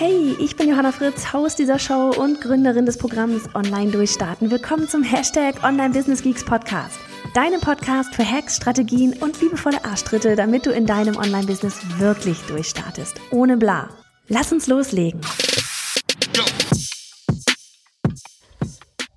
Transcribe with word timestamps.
Hey, 0.00 0.36
ich 0.38 0.54
bin 0.54 0.68
Johanna 0.68 0.92
Fritz, 0.92 1.32
Haus 1.32 1.56
dieser 1.56 1.80
Show 1.80 2.12
und 2.16 2.40
Gründerin 2.40 2.86
des 2.86 2.98
Programms 2.98 3.52
Online 3.56 3.90
Durchstarten. 3.90 4.48
Willkommen 4.48 4.86
zum 4.86 5.02
Hashtag 5.02 5.64
Online 5.64 5.92
Business 5.92 6.22
Geeks 6.22 6.44
Podcast. 6.44 7.00
Deinem 7.34 7.60
Podcast 7.60 8.14
für 8.14 8.24
Hacks, 8.24 8.58
Strategien 8.58 9.20
und 9.20 9.40
liebevolle 9.40 9.84
Arschtritte, 9.84 10.36
damit 10.36 10.66
du 10.66 10.70
in 10.70 10.86
deinem 10.86 11.16
Online-Business 11.16 11.98
wirklich 11.98 12.40
durchstartest. 12.42 13.20
Ohne 13.32 13.56
bla. 13.56 13.88
Lass 14.28 14.52
uns 14.52 14.68
loslegen. 14.68 15.20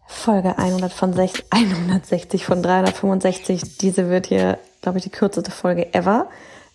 Folge 0.07 0.57
160 0.57 2.43
von 2.43 2.63
365. 2.63 3.77
Diese 3.77 4.09
wird 4.09 4.25
hier, 4.25 4.57
glaube 4.81 4.97
ich, 4.97 5.03
die 5.03 5.11
kürzeste 5.11 5.51
Folge 5.51 5.93
ever. 5.93 6.27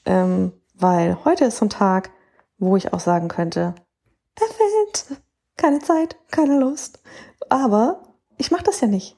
Ähm, 0.04 0.52
weil 0.74 1.18
heute 1.24 1.46
ist 1.46 1.56
so 1.56 1.66
ein 1.66 1.70
Tag, 1.70 2.10
wo 2.58 2.76
ich 2.76 2.92
auch 2.92 3.00
sagen 3.00 3.26
könnte, 3.26 3.74
erfüllt. 4.40 5.20
Keine 5.56 5.80
Zeit, 5.80 6.16
keine 6.30 6.58
Lust. 6.58 7.00
Aber 7.48 8.02
ich 8.36 8.50
mache 8.50 8.64
das 8.64 8.80
ja 8.80 8.88
nicht. 8.88 9.16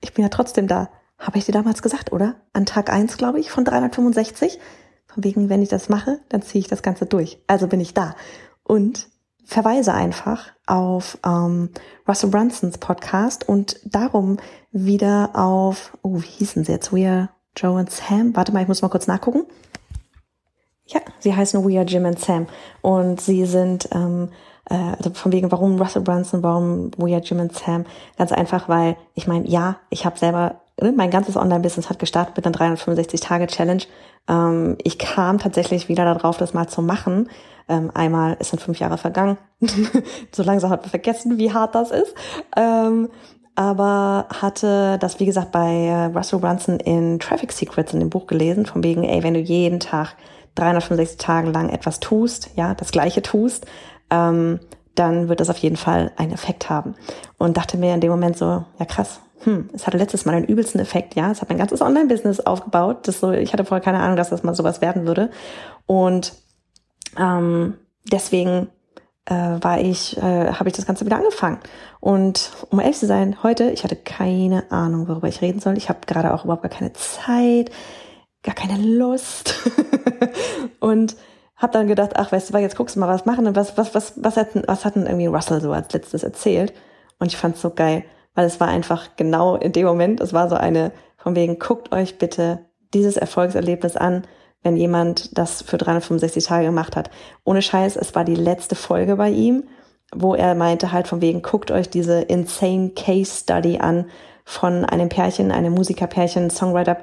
Ich 0.00 0.14
bin 0.14 0.22
ja 0.22 0.28
trotzdem 0.28 0.66
da. 0.66 0.90
Habe 1.18 1.38
ich 1.38 1.44
dir 1.44 1.52
damals 1.52 1.82
gesagt, 1.82 2.12
oder? 2.12 2.36
An 2.52 2.66
Tag 2.66 2.90
eins, 2.90 3.16
glaube 3.16 3.40
ich, 3.40 3.50
von 3.50 3.64
365. 3.64 4.58
Von 5.06 5.24
wegen, 5.24 5.48
wenn 5.48 5.62
ich 5.62 5.68
das 5.68 5.88
mache, 5.88 6.20
dann 6.28 6.42
ziehe 6.42 6.60
ich 6.60 6.68
das 6.68 6.82
Ganze 6.82 7.06
durch. 7.06 7.42
Also 7.46 7.66
bin 7.66 7.80
ich 7.80 7.94
da. 7.94 8.14
Und 8.62 9.08
verweise 9.44 9.92
einfach 9.92 10.52
auf 10.66 11.18
ähm, 11.26 11.70
Russell 12.06 12.30
Brunsons 12.30 12.78
Podcast 12.78 13.48
und 13.48 13.80
darum 13.84 14.38
wieder 14.70 15.30
auf, 15.34 15.98
oh, 16.02 16.22
wie 16.22 16.26
hießen 16.26 16.64
sie 16.64 16.72
jetzt? 16.72 16.92
We 16.92 17.08
are 17.08 17.28
Joe 17.56 17.78
and 17.78 17.90
Sam. 17.90 18.36
Warte 18.36 18.52
mal, 18.52 18.62
ich 18.62 18.68
muss 18.68 18.82
mal 18.82 18.88
kurz 18.88 19.06
nachgucken. 19.06 19.44
Ja, 20.92 21.00
sie 21.18 21.34
heißen 21.34 21.64
We 21.64 21.78
are 21.78 21.86
Jim 21.86 22.06
and 22.06 22.18
Sam. 22.18 22.46
Und 22.82 23.20
sie 23.20 23.46
sind 23.46 23.88
ähm, 23.92 24.30
äh, 24.70 24.94
also 24.96 25.10
von 25.10 25.32
wegen, 25.32 25.52
warum 25.52 25.80
Russell 25.80 26.02
Brunson, 26.02 26.42
warum 26.42 26.90
We 26.96 27.14
Are 27.14 27.22
Jim 27.22 27.40
and 27.40 27.52
Sam? 27.52 27.84
Ganz 28.16 28.32
einfach, 28.32 28.68
weil 28.68 28.96
ich 29.14 29.26
meine, 29.26 29.46
ja, 29.46 29.76
ich 29.90 30.06
habe 30.06 30.18
selber, 30.18 30.60
ne, 30.80 30.92
mein 30.92 31.10
ganzes 31.10 31.36
Online-Business 31.36 31.90
hat 31.90 31.98
gestartet 31.98 32.36
mit 32.36 32.46
einer 32.46 32.76
365-Tage-Challenge. 32.76 33.82
Ähm, 34.28 34.78
ich 34.82 34.98
kam 34.98 35.38
tatsächlich 35.38 35.88
wieder 35.88 36.04
darauf, 36.04 36.38
das 36.38 36.54
mal 36.54 36.68
zu 36.68 36.80
machen. 36.80 37.28
Ähm, 37.68 37.90
einmal, 37.94 38.36
es 38.40 38.50
sind 38.50 38.60
fünf 38.60 38.78
Jahre 38.78 38.96
vergangen. 38.96 39.36
so 40.32 40.42
langsam 40.42 40.70
hat 40.70 40.82
man 40.82 40.90
vergessen, 40.90 41.38
wie 41.38 41.52
hart 41.52 41.74
das 41.74 41.90
ist. 41.90 42.14
Ähm, 42.56 43.10
aber 43.54 44.26
hatte 44.30 44.98
das, 44.98 45.20
wie 45.20 45.26
gesagt, 45.26 45.52
bei 45.52 45.86
äh, 45.86 46.04
Russell 46.06 46.38
Brunson 46.38 46.80
in 46.80 47.18
Traffic 47.18 47.52
Secrets 47.52 47.92
in 47.92 48.00
dem 48.00 48.10
Buch 48.10 48.26
gelesen, 48.26 48.66
von 48.66 48.82
wegen, 48.82 49.04
ey, 49.04 49.22
wenn 49.22 49.34
du 49.34 49.40
jeden 49.40 49.80
Tag 49.80 50.16
365 50.54 51.18
Tage 51.18 51.50
lang 51.50 51.68
etwas 51.68 52.00
tust, 52.00 52.50
ja, 52.56 52.74
das 52.74 52.92
Gleiche 52.92 53.22
tust, 53.22 53.66
ähm, 54.10 54.60
dann 54.94 55.28
wird 55.28 55.40
das 55.40 55.50
auf 55.50 55.58
jeden 55.58 55.76
Fall 55.76 56.12
einen 56.16 56.32
Effekt 56.32 56.68
haben. 56.68 56.94
Und 57.38 57.56
dachte 57.56 57.76
mir 57.76 57.94
in 57.94 58.00
dem 58.00 58.10
Moment 58.10 58.36
so, 58.36 58.64
ja 58.78 58.84
krass, 58.86 59.20
hm, 59.44 59.70
es 59.72 59.86
hatte 59.86 59.96
letztes 59.96 60.26
Mal 60.26 60.34
einen 60.34 60.44
übelsten 60.44 60.80
Effekt, 60.80 61.14
ja. 61.14 61.30
Es 61.30 61.40
hat 61.40 61.48
mein 61.48 61.58
ganzes 61.58 61.80
Online-Business 61.80 62.40
aufgebaut. 62.40 63.08
Das 63.08 63.20
so, 63.20 63.30
ich 63.32 63.52
hatte 63.52 63.64
vorher 63.64 63.82
keine 63.82 64.00
Ahnung, 64.00 64.16
dass 64.16 64.30
das 64.30 64.42
mal 64.42 64.54
sowas 64.54 64.80
werden 64.80 65.06
würde. 65.06 65.30
Und 65.86 66.34
ähm, 67.18 67.74
deswegen 68.10 68.68
äh, 69.26 69.34
war 69.34 69.80
ich, 69.80 70.16
äh, 70.16 70.52
habe 70.52 70.68
ich 70.68 70.74
das 70.74 70.86
Ganze 70.86 71.04
wieder 71.06 71.16
angefangen. 71.16 71.58
Und 72.00 72.50
um 72.70 72.80
ehrlich 72.80 72.98
zu 72.98 73.06
sein, 73.06 73.42
heute, 73.42 73.70
ich 73.70 73.84
hatte 73.84 73.96
keine 73.96 74.70
Ahnung, 74.70 75.08
worüber 75.08 75.28
ich 75.28 75.42
reden 75.42 75.60
soll. 75.60 75.76
Ich 75.76 75.88
habe 75.88 76.00
gerade 76.06 76.34
auch 76.34 76.44
überhaupt 76.44 76.62
gar 76.62 76.70
keine 76.70 76.92
Zeit, 76.92 77.70
gar 78.42 78.54
keine 78.54 78.78
Lust. 78.78 79.54
und 80.80 81.16
hab 81.56 81.72
dann 81.72 81.86
gedacht, 81.86 82.12
ach, 82.14 82.32
weißt 82.32 82.50
du 82.50 82.54
was, 82.54 82.62
jetzt 82.62 82.76
guckst 82.76 82.96
du 82.96 83.00
mal 83.00 83.08
was 83.08 83.26
machen 83.26 83.46
und 83.46 83.54
was, 83.54 83.76
was, 83.76 83.94
was, 83.94 84.14
was 84.16 84.36
hat, 84.36 84.48
was 84.66 84.84
hat 84.84 84.96
denn 84.96 85.06
irgendwie 85.06 85.26
Russell 85.26 85.60
so 85.60 85.72
als 85.72 85.92
letztes 85.92 86.22
erzählt? 86.22 86.72
Und 87.18 87.26
ich 87.26 87.36
fand's 87.36 87.60
so 87.60 87.70
geil, 87.70 88.04
weil 88.34 88.46
es 88.46 88.60
war 88.60 88.68
einfach 88.68 89.16
genau 89.16 89.56
in 89.56 89.72
dem 89.72 89.86
Moment, 89.86 90.20
es 90.20 90.32
war 90.32 90.48
so 90.48 90.56
eine, 90.56 90.90
von 91.18 91.36
wegen, 91.36 91.58
guckt 91.58 91.92
euch 91.92 92.16
bitte 92.16 92.64
dieses 92.94 93.18
Erfolgserlebnis 93.18 93.96
an, 93.96 94.22
wenn 94.62 94.76
jemand 94.76 95.36
das 95.38 95.62
für 95.62 95.78
365 95.78 96.44
Tage 96.44 96.66
gemacht 96.66 96.96
hat. 96.96 97.10
Ohne 97.44 97.62
Scheiß, 97.62 97.96
es 97.96 98.14
war 98.14 98.24
die 98.24 98.34
letzte 98.34 98.74
Folge 98.74 99.16
bei 99.16 99.30
ihm, 99.30 99.64
wo 100.14 100.34
er 100.34 100.54
meinte 100.54 100.92
halt 100.92 101.08
von 101.08 101.20
wegen, 101.20 101.42
guckt 101.42 101.70
euch 101.70 101.88
diese 101.88 102.20
insane 102.20 102.90
Case 102.90 103.40
Study 103.40 103.78
an 103.78 104.06
von 104.44 104.84
einem 104.84 105.08
Pärchen, 105.08 105.52
einem 105.52 105.72
Musikerpärchen, 105.72 106.50
Songwriter, 106.50 106.98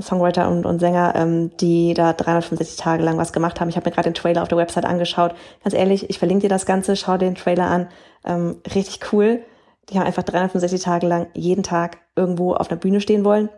Songwriter 0.00 0.48
und, 0.48 0.64
und 0.64 0.78
Sänger, 0.78 1.14
ähm, 1.16 1.50
die 1.56 1.94
da 1.94 2.12
365 2.12 2.76
Tage 2.76 3.02
lang 3.02 3.18
was 3.18 3.32
gemacht 3.32 3.60
haben. 3.60 3.68
Ich 3.68 3.76
habe 3.76 3.90
mir 3.90 3.94
gerade 3.94 4.10
den 4.10 4.14
Trailer 4.14 4.42
auf 4.42 4.48
der 4.48 4.58
Website 4.58 4.84
angeschaut. 4.84 5.34
Ganz 5.64 5.74
ehrlich, 5.74 6.08
ich 6.08 6.18
verlinke 6.18 6.42
dir 6.42 6.48
das 6.48 6.64
Ganze, 6.64 6.96
schau 6.96 7.18
dir 7.18 7.26
den 7.26 7.34
Trailer 7.34 7.66
an. 7.66 7.88
Ähm, 8.24 8.60
richtig 8.74 9.12
cool. 9.12 9.42
Die 9.90 9.98
haben 9.98 10.06
einfach 10.06 10.22
365 10.22 10.80
Tage 10.80 11.06
lang 11.06 11.26
jeden 11.34 11.64
Tag 11.64 11.98
irgendwo 12.14 12.54
auf 12.54 12.68
der 12.68 12.76
Bühne 12.76 13.00
stehen 13.00 13.24
wollen. 13.24 13.48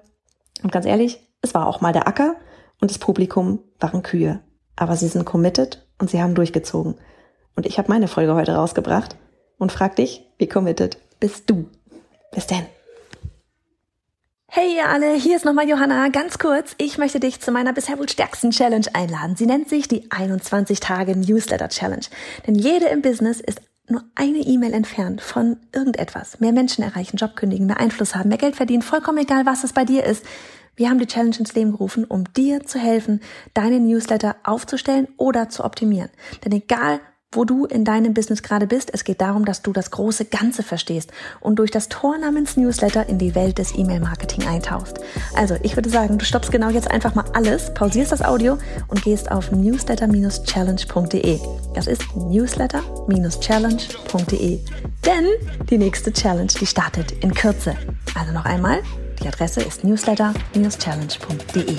Und 0.62 0.72
ganz 0.72 0.86
ehrlich, 0.86 1.20
es 1.42 1.54
war 1.54 1.66
auch 1.66 1.80
mal 1.80 1.92
der 1.92 2.08
Acker 2.08 2.36
und 2.80 2.90
das 2.90 2.98
Publikum 2.98 3.60
waren 3.80 4.02
Kühe. 4.02 4.40
Aber 4.76 4.96
sie 4.96 5.08
sind 5.08 5.24
committed 5.24 5.86
und 5.98 6.10
sie 6.10 6.20
haben 6.20 6.34
durchgezogen. 6.34 6.96
Und 7.56 7.66
ich 7.66 7.78
habe 7.78 7.88
meine 7.88 8.08
Folge 8.08 8.34
heute 8.34 8.54
rausgebracht 8.54 9.16
und 9.58 9.72
frag 9.72 9.96
dich, 9.96 10.26
wie 10.38 10.48
committed 10.48 10.98
bist 11.20 11.48
du? 11.48 11.68
Bis 12.32 12.46
denn. 12.46 12.66
Hey 14.56 14.76
ihr 14.76 14.88
alle, 14.88 15.14
hier 15.14 15.36
ist 15.36 15.44
nochmal 15.44 15.68
Johanna. 15.68 16.08
Ganz 16.10 16.38
kurz, 16.38 16.74
ich 16.78 16.96
möchte 16.96 17.18
dich 17.18 17.40
zu 17.40 17.50
meiner 17.50 17.72
bisher 17.72 17.98
wohl 17.98 18.08
stärksten 18.08 18.50
Challenge 18.50 18.86
einladen. 18.92 19.34
Sie 19.34 19.46
nennt 19.46 19.68
sich 19.68 19.88
die 19.88 20.10
21 20.12 20.78
Tage 20.78 21.16
Newsletter 21.16 21.68
Challenge. 21.68 22.04
Denn 22.46 22.54
jede 22.54 22.86
im 22.86 23.02
Business 23.02 23.40
ist 23.40 23.60
nur 23.88 24.04
eine 24.14 24.38
E-Mail 24.38 24.72
entfernt 24.72 25.20
von 25.20 25.56
irgendetwas. 25.72 26.40
Mehr 26.40 26.52
Menschen 26.52 26.84
erreichen, 26.84 27.16
Job 27.16 27.36
kündigen, 27.36 27.66
mehr 27.66 27.80
Einfluss 27.80 28.14
haben, 28.14 28.28
mehr 28.28 28.38
Geld 28.38 28.56
verdienen, 28.56 28.82
vollkommen 28.82 29.18
egal, 29.18 29.44
was 29.44 29.64
es 29.64 29.72
bei 29.72 29.84
dir 29.84 30.04
ist. 30.04 30.24
Wir 30.76 30.88
haben 30.88 30.98
die 30.98 31.06
Challenge 31.06 31.36
ins 31.38 31.54
Leben 31.54 31.72
gerufen, 31.72 32.04
um 32.04 32.32
dir 32.32 32.64
zu 32.64 32.78
helfen, 32.78 33.20
deine 33.52 33.80
Newsletter 33.80 34.36
aufzustellen 34.44 35.08
oder 35.16 35.48
zu 35.48 35.64
optimieren. 35.64 36.10
Denn 36.44 36.52
egal, 36.52 37.00
wo 37.36 37.44
du 37.44 37.66
in 37.66 37.84
deinem 37.84 38.14
Business 38.14 38.42
gerade 38.42 38.66
bist. 38.66 38.90
Es 38.92 39.04
geht 39.04 39.20
darum, 39.20 39.44
dass 39.44 39.62
du 39.62 39.72
das 39.72 39.90
große 39.90 40.24
Ganze 40.26 40.62
verstehst 40.62 41.10
und 41.40 41.58
durch 41.58 41.70
das 41.70 41.88
Tor 41.88 42.18
namens 42.18 42.56
Newsletter 42.56 43.08
in 43.08 43.18
die 43.18 43.34
Welt 43.34 43.58
des 43.58 43.76
E-Mail-Marketing 43.76 44.46
eintauchst. 44.46 45.00
Also, 45.34 45.56
ich 45.62 45.76
würde 45.76 45.90
sagen, 45.90 46.16
du 46.18 46.24
stoppst 46.24 46.52
genau 46.52 46.70
jetzt 46.70 46.90
einfach 46.90 47.14
mal 47.14 47.26
alles, 47.34 47.74
pausierst 47.74 48.12
das 48.12 48.22
Audio 48.22 48.56
und 48.88 49.02
gehst 49.02 49.30
auf 49.30 49.52
newsletter-challenge.de. 49.52 51.40
Das 51.74 51.86
ist 51.86 52.02
newsletter-challenge.de. 52.16 54.60
Denn 55.04 55.26
die 55.68 55.76
nächste 55.78 56.12
Challenge, 56.12 56.52
die 56.60 56.66
startet 56.66 57.12
in 57.22 57.32
Kürze. 57.34 57.76
Also 58.14 58.32
noch 58.32 58.44
einmal, 58.44 58.82
die 59.24 59.28
Adresse 59.28 59.62
ist 59.62 59.84
newsletter-challenge.de. 59.84 61.78